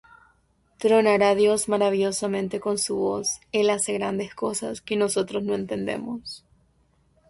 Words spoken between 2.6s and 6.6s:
su voz; El hace grandes cosas, que nosotros no entendemos.